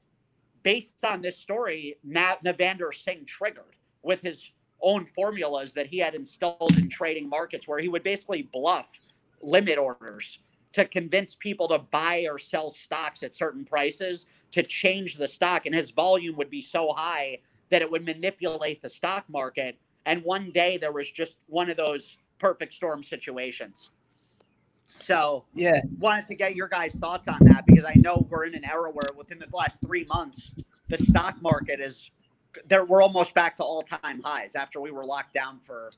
[0.62, 6.14] based on this story, Nat Navinder Singh triggered with his own formulas that he had
[6.14, 9.00] installed in trading markets, where he would basically bluff
[9.40, 10.40] limit orders
[10.72, 15.66] to convince people to buy or sell stocks at certain prices to change the stock,
[15.66, 17.38] and his volume would be so high
[17.70, 19.78] that it would manipulate the stock market.
[20.06, 23.90] And one day there was just one of those perfect storm situations.
[24.98, 25.80] So Yeah.
[25.98, 28.90] wanted to get your guys' thoughts on that because I know we're in an era
[28.90, 30.52] where within the last three months,
[30.88, 32.10] the stock market is
[32.66, 32.84] there.
[32.84, 35.92] We're almost back to all time highs after we were locked down for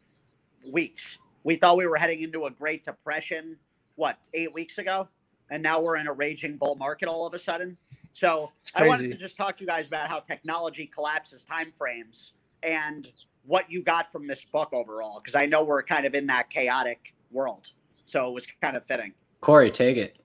[0.70, 1.18] weeks.
[1.44, 3.58] We thought we were heading into a Great Depression,
[3.96, 5.08] what, eight weeks ago?
[5.50, 7.76] And now we're in a raging bull market all of a sudden.
[8.12, 12.32] So I wanted to just talk to you guys about how technology collapses time frames
[12.62, 13.10] and
[13.44, 16.50] what you got from this book overall, because I know we're kind of in that
[16.50, 17.70] chaotic world.
[18.04, 19.12] So it was kind of fitting.
[19.40, 20.16] Corey, take it.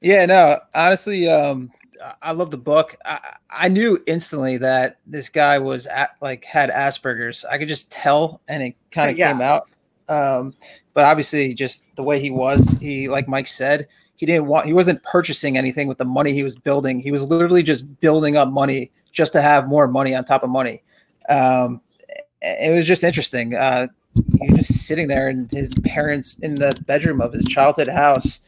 [0.00, 1.72] Yeah, no, honestly, um,
[2.02, 2.96] I- I love the book.
[3.04, 3.18] I,
[3.50, 7.44] I knew instantly that this guy was at, like had Asperger's.
[7.44, 9.32] I could just tell, and it kind of Yeah.
[9.32, 9.68] came out.
[10.08, 10.54] Um,
[10.94, 14.72] but obviously, just the way he was, he like Mike said, he didn't want, he
[14.72, 17.00] wasn't purchasing anything with the money he was building.
[17.00, 20.50] He was literally just building up money just to have more money on top of
[20.50, 20.82] money.
[21.28, 21.80] Um,
[22.42, 23.54] it was just interesting.
[23.54, 27.88] Uh, he was just sitting there in his parents in the bedroom of his childhood
[27.88, 28.40] house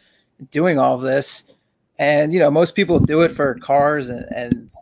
[0.50, 1.52] doing all this
[1.98, 4.72] and you know most people do it for cars and, and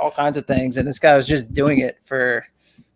[0.00, 2.46] all kinds of things and this guy was just doing it for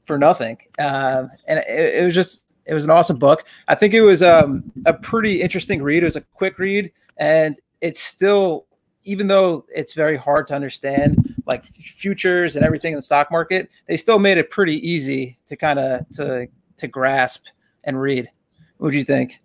[0.04, 3.94] for nothing um, and it, it was just it was an awesome book i think
[3.94, 8.66] it was um, a pretty interesting read it was a quick read and it's still
[9.06, 13.68] even though it's very hard to understand like futures and everything in the stock market
[13.86, 16.46] they still made it pretty easy to kind of to
[16.76, 17.46] to grasp
[17.84, 18.28] and read
[18.78, 19.38] what do you think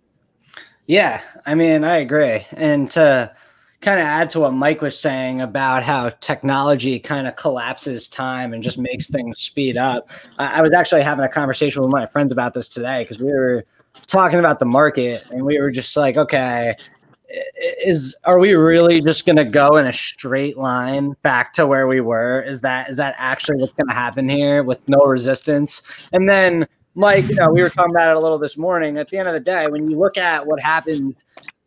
[0.90, 2.44] Yeah, I mean, I agree.
[2.50, 3.32] And to
[3.80, 8.52] kind of add to what Mike was saying about how technology kind of collapses time
[8.52, 10.10] and just makes things speed up,
[10.40, 13.30] I, I was actually having a conversation with my friends about this today because we
[13.30, 13.64] were
[14.08, 16.74] talking about the market and we were just like, okay,
[17.84, 21.86] is are we really just going to go in a straight line back to where
[21.86, 22.42] we were?
[22.42, 25.82] Is that is that actually what's going to happen here with no resistance?
[26.12, 28.98] And then Mike, you know, we were talking about it a little this morning.
[28.98, 31.16] At the end of the day, when you look at what happened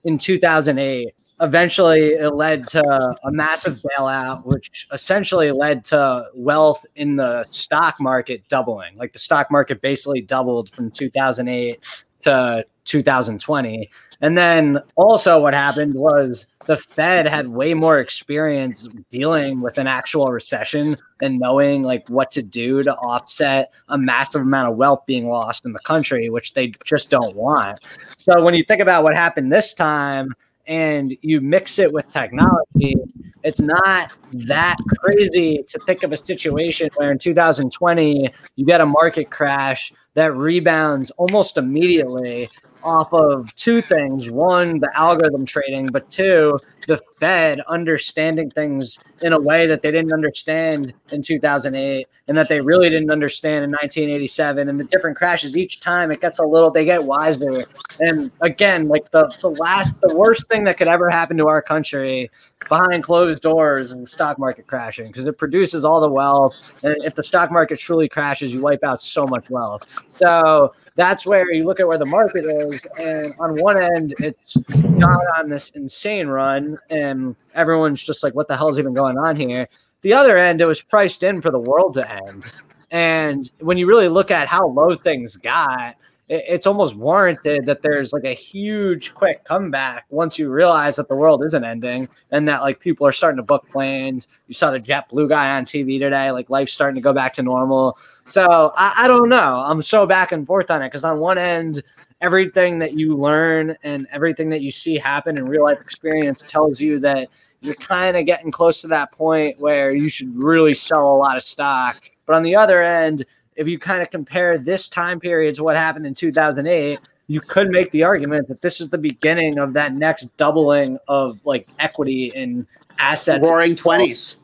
[0.04, 1.10] in 2008
[1.42, 2.82] eventually it led to
[3.24, 8.96] a massive bailout, which essentially led to wealth in the stock market doubling.
[8.96, 11.80] Like the stock market basically doubled from 2008
[12.22, 13.90] to 2020.
[14.24, 19.86] And then also what happened was the Fed had way more experience dealing with an
[19.86, 25.06] actual recession and knowing like what to do to offset a massive amount of wealth
[25.06, 27.82] being lost in the country, which they just don't want.
[28.18, 30.34] So when you think about what happened this time,
[30.66, 32.96] and you mix it with technology,
[33.44, 38.86] it's not that crazy to think of a situation where in 2020 you get a
[38.86, 42.50] market crash that rebounds almost immediately
[42.84, 44.30] off of two things.
[44.30, 49.92] One the algorithm trading but two the fed understanding things in a way that they
[49.92, 55.18] didn't understand in 2008 and that they really didn't understand in 1987 and the different
[55.18, 55.58] crashes.
[55.58, 57.66] Each time it gets a little they get wiser.
[58.00, 61.62] And again like the, the last the worst thing that could ever happen to our
[61.62, 62.30] country
[62.68, 66.56] behind closed doors and stock market crashing because it produces all the wealth.
[66.84, 69.84] And if the stock market truly crashes you wipe out so much wealth.
[70.10, 72.82] So that's where you look at where the market is.
[73.00, 78.48] And on one end, it's gone on this insane run, and everyone's just like, what
[78.48, 79.68] the hell is even going on here?
[80.02, 82.46] The other end, it was priced in for the world to end.
[82.92, 85.96] And when you really look at how low things got,
[86.36, 91.16] it's almost warranted that there's like a huge quick comeback once you realize that the
[91.16, 94.28] world isn't ending and that like people are starting to book planes.
[94.48, 97.44] You saw the JetBlue guy on TV today, like life's starting to go back to
[97.44, 98.00] normal.
[98.26, 99.64] So I, I don't know.
[99.64, 101.84] I'm so back and forth on it because on one end,
[102.20, 106.82] everything that you learn and everything that you see happen in real life experience tells
[106.82, 107.28] you that
[107.62, 111.38] you're kind of getting close to that point where you should really sell a lot
[111.38, 112.02] of stock.
[112.26, 113.24] But on the other end,
[113.56, 117.70] if you kind of compare this time period to what happened in 2008, you could
[117.70, 122.32] make the argument that this is the beginning of that next doubling of like equity
[122.36, 122.68] in
[123.00, 123.48] assets.
[123.48, 124.36] Roaring 20s.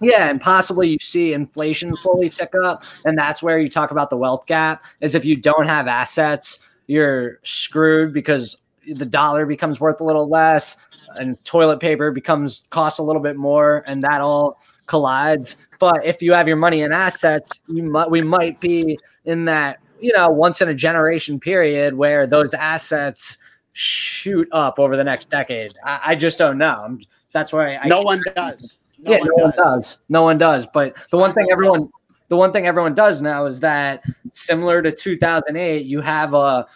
[0.00, 4.10] Yeah, and possibly you see inflation slowly tick up, and that's where you talk about
[4.10, 4.84] the wealth gap.
[5.00, 6.58] Is if you don't have assets,
[6.88, 8.56] you're screwed because
[8.86, 10.76] the dollar becomes worth a little less,
[11.16, 14.60] and toilet paper becomes costs a little bit more, and that all
[14.92, 15.66] collides.
[15.80, 19.78] But if you have your money in assets, you might we might be in that
[20.00, 23.38] you know once in a generation period where those assets
[23.72, 25.72] shoot up over the next decade.
[25.82, 26.98] I, I just don't know.
[27.32, 28.74] That's why I, no one does.
[28.98, 29.42] No yeah, one no does.
[29.42, 30.00] one does.
[30.10, 30.66] No one does.
[30.66, 31.90] But the one thing everyone
[32.28, 36.66] the one thing everyone does now is that similar to 2008, you have a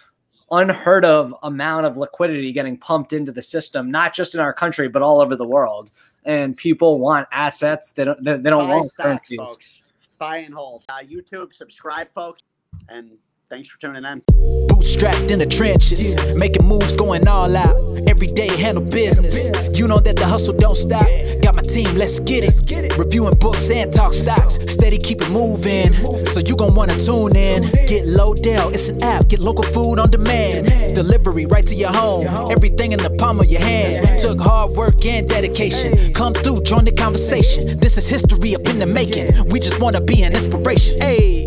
[0.51, 4.88] unheard of amount of liquidity getting pumped into the system, not just in our country
[4.88, 5.90] but all over the world
[6.26, 7.92] and people want assets.
[7.92, 8.22] They don't.
[8.22, 9.38] They, they don't Buy want currencies.
[9.38, 9.78] Folks.
[10.18, 10.84] Buy and hold.
[10.88, 12.42] Uh, YouTube, subscribe, folks,
[12.88, 13.12] and
[13.49, 14.20] thanks for tuning in.
[14.68, 17.76] Bootstrapped in the trenches, making moves, going all out.
[18.09, 19.78] Every day handle business.
[19.78, 21.07] You know that the hustle don't stop.
[21.42, 22.97] Got my team, let's get it.
[22.97, 24.55] Reviewing books and talk stocks.
[24.72, 25.92] Steady keep it moving.
[26.26, 27.70] So you gon' wanna tune in.
[27.86, 29.28] Get Lodell, it's an app.
[29.28, 30.94] Get local food on demand.
[30.94, 32.26] Delivery right to your home.
[32.51, 34.18] Everything in the palm of your hand.
[34.20, 36.12] Took hard work and dedication.
[36.12, 37.78] Come through, join the conversation.
[37.78, 39.49] This is history up in the making.
[39.51, 40.99] We just wanna be an inspiration.
[40.99, 41.47] Hey,